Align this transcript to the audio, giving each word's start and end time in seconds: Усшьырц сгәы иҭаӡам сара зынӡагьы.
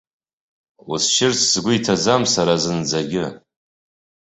Усшьырц 0.91 1.39
сгәы 1.51 1.73
иҭаӡам 1.77 2.23
сара 2.33 2.55
зынӡагьы. 2.63 3.25